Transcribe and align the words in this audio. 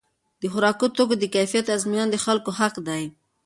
د 0.41 0.43
خوراکي 0.51 0.87
توکو 0.97 1.15
د 1.19 1.23
کیفیت 1.35 1.65
ازموینه 1.75 2.05
د 2.11 2.15
خلکو 2.25 2.49
حق 2.59 2.75
دی. 2.87 3.03